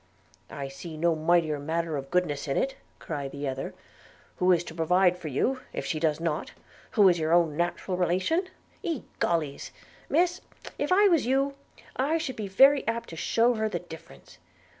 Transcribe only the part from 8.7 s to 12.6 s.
Egollys! Miss, if I was you, I should be